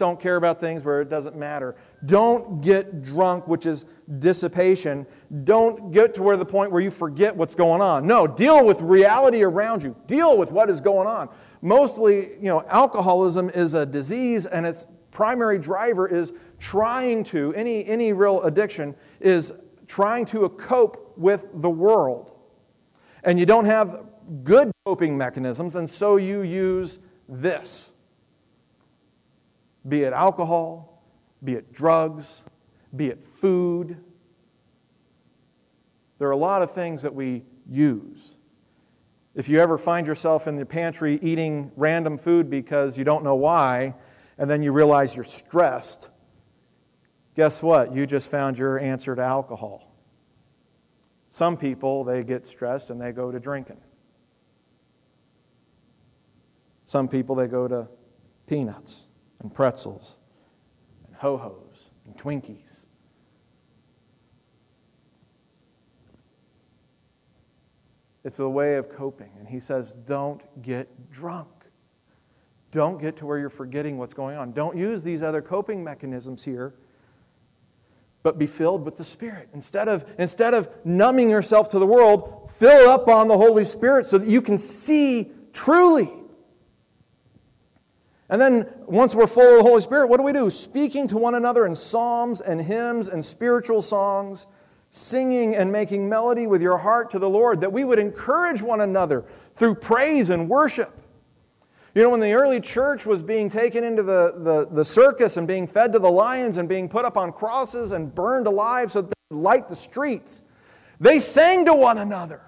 [0.00, 1.76] don't care about things where it doesn't matter.
[2.06, 3.84] Don't get drunk, which is
[4.18, 5.06] dissipation.
[5.44, 8.06] Don't get to where the point where you forget what's going on.
[8.06, 9.94] No, deal with reality around you.
[10.08, 11.28] Deal with what is going on.
[11.60, 17.84] Mostly, you know, alcoholism is a disease and its primary driver is trying to any
[17.86, 19.52] any real addiction is
[19.86, 22.32] trying to cope with the world.
[23.24, 24.06] And you don't have
[24.44, 27.92] good coping mechanisms and so you use this
[29.88, 31.02] be it alcohol,
[31.42, 32.42] be it drugs,
[32.94, 33.96] be it food.
[36.18, 38.36] There are a lot of things that we use.
[39.34, 43.36] If you ever find yourself in the pantry eating random food because you don't know
[43.36, 43.94] why,
[44.36, 46.10] and then you realize you're stressed,
[47.36, 47.94] guess what?
[47.94, 49.94] You just found your answer to alcohol.
[51.30, 53.80] Some people, they get stressed and they go to drinking.
[56.84, 57.88] Some people, they go to
[58.48, 59.06] peanuts
[59.40, 60.18] and pretzels
[61.06, 62.86] and ho hos and Twinkies.
[68.22, 69.30] It's a way of coping.
[69.38, 71.48] And he says, don't get drunk.
[72.70, 74.52] Don't get to where you're forgetting what's going on.
[74.52, 76.74] Don't use these other coping mechanisms here,
[78.22, 79.48] but be filled with the Spirit.
[79.54, 84.06] Instead of, instead of numbing yourself to the world, fill up on the Holy Spirit
[84.06, 86.12] so that you can see truly
[88.30, 90.50] and then once we're full of the Holy Spirit, what do we do?
[90.50, 94.46] Speaking to one another in psalms and hymns and spiritual songs,
[94.90, 98.82] singing and making melody with your heart to the Lord, that we would encourage one
[98.82, 99.24] another
[99.54, 100.96] through praise and worship.
[101.94, 105.48] You know, when the early church was being taken into the, the, the circus and
[105.48, 109.02] being fed to the lions and being put up on crosses and burned alive so
[109.02, 110.42] that they light the streets,
[111.00, 112.42] They sang to one another.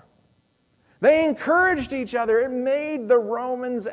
[1.00, 2.38] They encouraged each other.
[2.38, 3.88] It made the Romans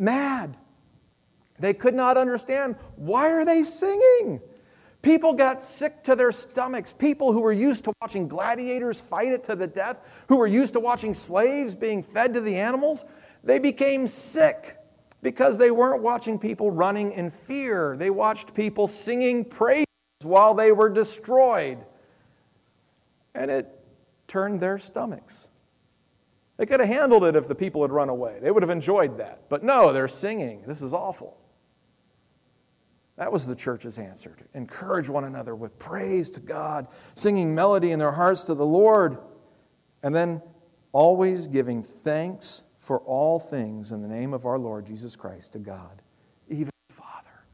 [0.00, 0.56] mad.
[1.58, 4.40] They could not understand why are they singing?
[5.02, 6.92] People got sick to their stomachs.
[6.92, 10.74] People who were used to watching gladiators fight it to the death, who were used
[10.74, 13.04] to watching slaves being fed to the animals,
[13.44, 14.76] they became sick
[15.22, 17.96] because they weren't watching people running in fear.
[17.96, 19.86] They watched people singing praises
[20.22, 21.78] while they were destroyed.
[23.34, 23.68] And it
[24.26, 25.48] turned their stomachs.
[26.58, 28.40] They could have handled it if the people had run away.
[28.42, 29.48] They would have enjoyed that.
[29.48, 30.64] But no, they're singing.
[30.66, 31.38] This is awful.
[33.16, 37.92] That was the church's answer to encourage one another with praise to God, singing melody
[37.92, 39.18] in their hearts to the Lord,
[40.02, 40.42] and then
[40.92, 45.58] always giving thanks for all things in the name of our Lord Jesus Christ to
[45.58, 46.00] God,
[46.48, 47.44] even Father.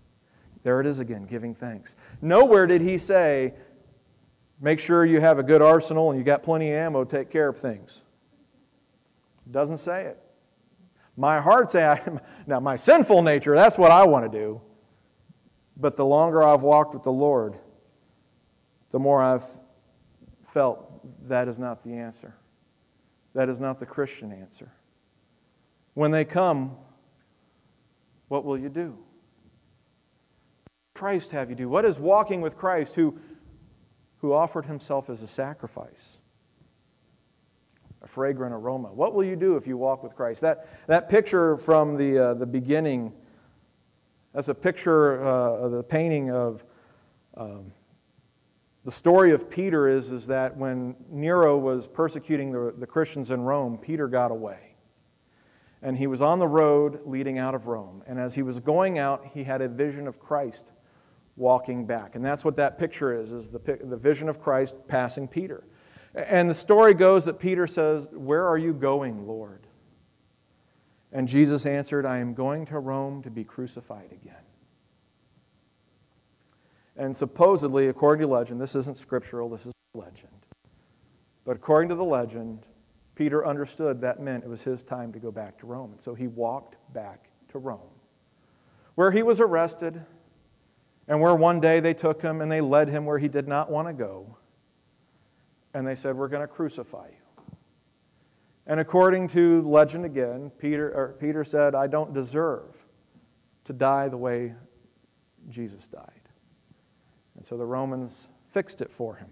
[0.63, 1.97] There it is again, giving thanks.
[2.23, 3.55] Nowhere did he say,
[4.61, 7.49] make sure you have a good arsenal and you got plenty of ammo, take care
[7.49, 8.03] of things.
[9.51, 10.19] Doesn't say it.
[11.17, 12.01] My heart say,
[12.47, 14.61] now my sinful nature, that's what I want to do.
[15.77, 17.59] But the longer I've walked with the Lord,
[18.91, 19.45] the more I've
[20.47, 22.35] felt that is not the answer.
[23.35, 24.71] That is not the Christian answer.
[25.95, 26.77] When they come,
[28.29, 28.97] what will you do?
[30.95, 31.69] Christ have you do?
[31.69, 33.19] What is walking with Christ who,
[34.19, 36.19] who offered himself as a sacrifice?
[38.05, 38.93] A fragrant aroma.
[38.93, 40.43] What will you do if you walk with Christ?
[40.43, 43.13] That, that picture from the, uh, the beginning
[44.35, 46.65] that's a picture uh, the painting of
[47.37, 47.73] um,
[48.85, 53.43] the story of Peter is, is that when Nero was persecuting the, the Christians in
[53.43, 54.75] Rome, Peter got away.
[55.83, 58.03] And he was on the road leading out of Rome.
[58.09, 60.73] And as he was going out, he had a vision of Christ
[61.37, 62.17] walking back.
[62.17, 65.63] And that's what that picture is, is the, the vision of Christ passing Peter.
[66.15, 69.67] And the story goes that Peter says, Where are you going, Lord?
[71.13, 74.35] And Jesus answered, I am going to Rome to be crucified again.
[76.97, 80.29] And supposedly, according to legend, this isn't scriptural, this is legend.
[81.45, 82.67] But according to the legend,
[83.15, 85.93] Peter understood that meant it was his time to go back to Rome.
[85.93, 87.81] And so he walked back to Rome,
[88.95, 90.05] where he was arrested,
[91.07, 93.71] and where one day they took him and they led him where he did not
[93.71, 94.37] want to go.
[95.75, 97.57] And they said, We're going to crucify you.
[98.67, 102.75] And according to legend again, Peter, Peter said, I don't deserve
[103.65, 104.55] to die the way
[105.51, 106.29] Jesus died.
[107.37, 109.29] And so the Romans fixed it for him.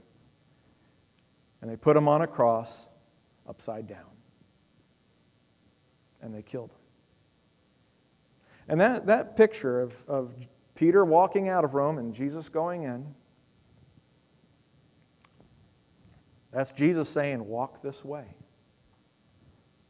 [1.61, 2.88] And they put him on a cross
[3.49, 3.99] upside down.
[6.20, 6.76] And they killed him.
[8.68, 10.34] And that, that picture of, of
[10.74, 13.14] Peter walking out of Rome and Jesus going in,
[16.53, 18.27] that's Jesus saying, Walk this way.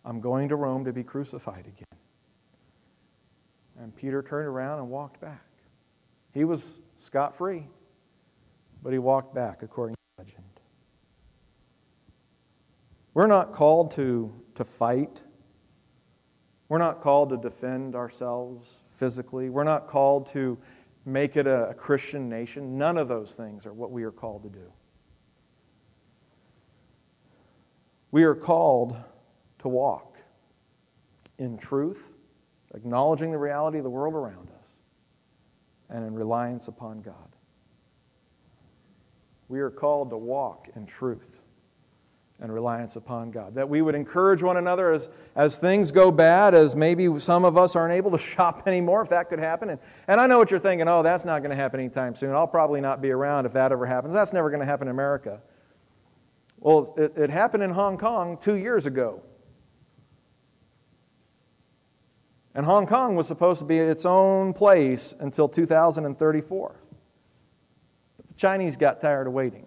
[0.04, 2.00] I'm going to Rome to be crucified again.
[3.78, 5.46] And Peter turned around and walked back.
[6.32, 7.66] He was scot free,
[8.82, 10.44] but he walked back according to legend.
[13.14, 15.22] We're not called to, to fight.
[16.68, 19.50] We're not called to defend ourselves physically.
[19.50, 20.58] We're not called to
[21.04, 22.78] make it a, a Christian nation.
[22.78, 24.72] None of those things are what we are called to do.
[28.12, 28.94] We are called
[29.60, 30.18] to walk
[31.38, 32.12] in truth,
[32.74, 34.76] acknowledging the reality of the world around us,
[35.88, 37.14] and in reliance upon God.
[39.48, 41.40] We are called to walk in truth
[42.40, 43.54] and reliance upon God.
[43.54, 47.56] That we would encourage one another as, as things go bad, as maybe some of
[47.56, 49.70] us aren't able to shop anymore, if that could happen.
[49.70, 52.32] And, and I know what you're thinking oh, that's not going to happen anytime soon.
[52.32, 54.12] I'll probably not be around if that ever happens.
[54.12, 55.40] That's never going to happen in America.
[56.62, 59.20] Well, it, it happened in Hong Kong two years ago.
[62.54, 66.76] And Hong Kong was supposed to be its own place until 2034.
[68.16, 69.66] But the Chinese got tired of waiting.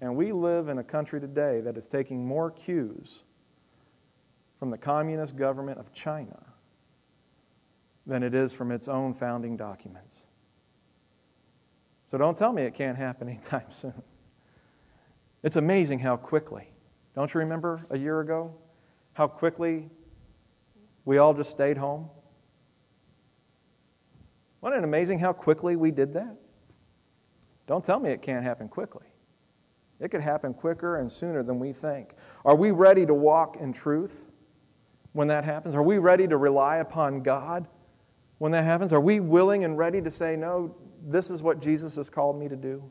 [0.00, 3.22] And we live in a country today that is taking more cues
[4.58, 6.42] from the communist government of China
[8.06, 10.26] than it is from its own founding documents.
[12.10, 14.02] So don't tell me it can't happen anytime soon.
[15.42, 16.68] It's amazing how quickly.
[17.14, 18.54] Don't you remember a year ago
[19.12, 19.88] how quickly
[21.04, 22.08] we all just stayed home?
[24.60, 26.36] Wasn't it amazing how quickly we did that?
[27.66, 29.06] Don't tell me it can't happen quickly.
[30.00, 32.14] It could happen quicker and sooner than we think.
[32.44, 34.30] Are we ready to walk in truth
[35.12, 35.74] when that happens?
[35.74, 37.68] Are we ready to rely upon God
[38.38, 38.92] when that happens?
[38.92, 40.74] Are we willing and ready to say, No,
[41.04, 42.90] this is what Jesus has called me to do,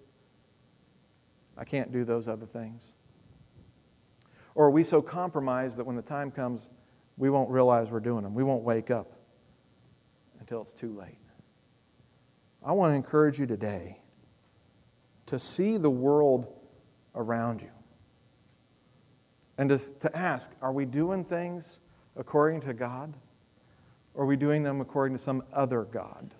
[1.57, 2.93] I can't do those other things?
[4.55, 6.69] Or are we so compromised that when the time comes,
[7.17, 8.33] we won't realize we're doing them?
[8.33, 9.13] We won't wake up
[10.39, 11.17] until it's too late.
[12.63, 13.99] I want to encourage you today
[15.25, 16.47] to see the world
[17.15, 17.71] around you
[19.57, 21.79] and to, to ask are we doing things
[22.15, 23.13] according to God?
[24.13, 26.33] Or are we doing them according to some other God?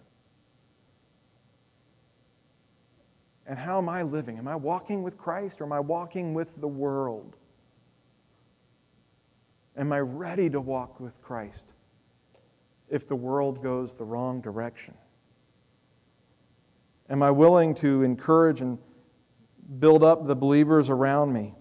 [3.46, 4.38] And how am I living?
[4.38, 7.36] Am I walking with Christ or am I walking with the world?
[9.76, 11.74] Am I ready to walk with Christ
[12.89, 14.94] if the world goes the wrong direction?
[17.10, 18.78] Am I willing to encourage and
[19.80, 21.54] build up the believers around me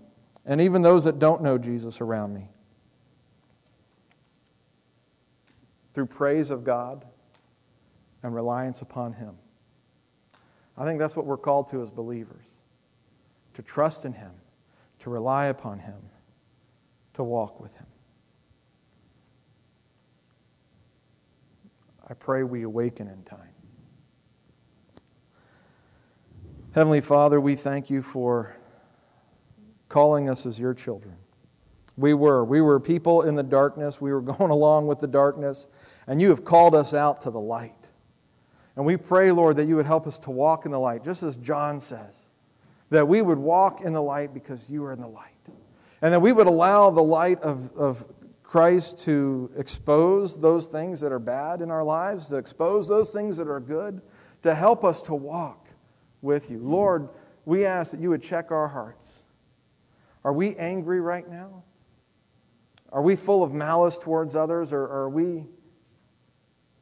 [0.45, 2.49] and even those that don't know Jesus around me?
[5.95, 7.05] Through praise of God
[8.23, 9.37] and reliance upon Him.
[10.77, 12.47] I think that's what we're called to as believers
[13.55, 14.33] to trust in Him,
[15.01, 16.01] to rely upon Him,
[17.15, 17.87] to walk with Him.
[22.09, 23.49] I pray we awaken in time.
[26.73, 28.57] Heavenly Father, we thank you for
[29.91, 31.17] calling us as your children.
[31.99, 32.45] We were.
[32.45, 34.01] We were people in the darkness.
[34.01, 35.69] We were going along with the darkness,
[36.07, 37.82] and you have called us out to the light.
[38.77, 41.23] And we pray, Lord, that you would help us to walk in the light, just
[41.23, 42.29] as John says,
[42.91, 45.29] that we would walk in the light because you are in the light.
[46.01, 48.05] And that we would allow the light of, of
[48.43, 53.37] Christ to expose those things that are bad in our lives, to expose those things
[53.37, 54.03] that are good,
[54.43, 55.69] to help us to walk
[56.23, 56.59] with you.
[56.59, 57.09] Lord,
[57.45, 59.23] we ask that you would check our hearts.
[60.25, 61.65] Are we angry right now?
[62.91, 65.47] Are we full of malice towards others, or are we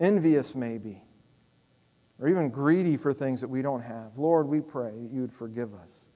[0.00, 1.02] envious maybe?
[2.20, 4.18] Or even greedy for things that we don't have.
[4.18, 6.08] Lord, we pray that you would forgive us,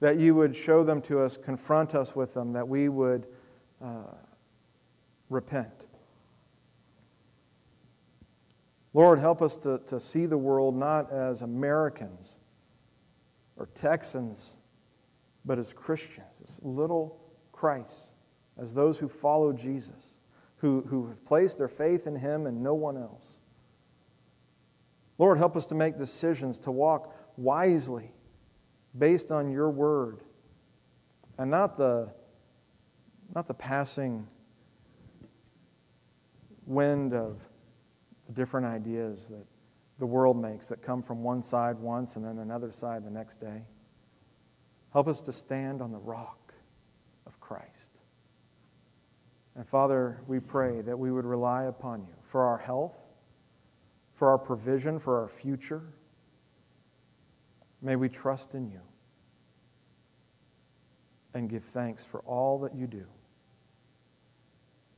[0.00, 3.26] that you would show them to us, confront us with them, that we would
[3.80, 4.14] uh,
[5.30, 5.86] repent.
[8.92, 12.38] Lord, help us to, to see the world not as Americans
[13.56, 14.56] or Texans,
[15.44, 17.20] but as Christians, as little
[17.52, 18.14] Christ,
[18.58, 20.18] as those who follow Jesus,
[20.56, 23.40] who, who have placed their faith in Him and no one else.
[25.18, 28.12] Lord, help us to make decisions to walk wisely
[28.98, 30.20] based on your word
[31.38, 32.12] and not the,
[33.34, 34.26] not the passing
[36.66, 37.46] wind of
[38.26, 39.46] the different ideas that
[39.98, 43.36] the world makes that come from one side once and then another side the next
[43.36, 43.62] day.
[44.92, 46.52] Help us to stand on the rock
[47.26, 48.00] of Christ.
[49.54, 53.05] And Father, we pray that we would rely upon you for our health
[54.16, 55.82] for our provision, for our future.
[57.82, 58.80] May we trust in you
[61.34, 63.04] and give thanks for all that you do.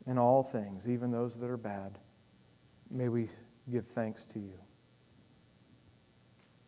[0.07, 1.99] In all things, even those that are bad,
[2.91, 3.29] may we
[3.71, 4.59] give thanks to you.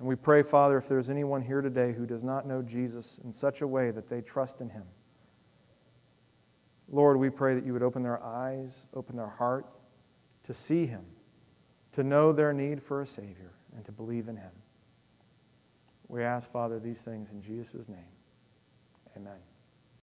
[0.01, 3.33] And we pray, Father, if there's anyone here today who does not know Jesus in
[3.33, 4.85] such a way that they trust in him,
[6.89, 9.67] Lord, we pray that you would open their eyes, open their heart
[10.43, 11.05] to see him
[11.93, 14.53] to know their need for a Savior and to believe in Him.
[16.09, 17.99] We ask, Father, these things in Jesus' name.
[19.17, 19.39] Amen.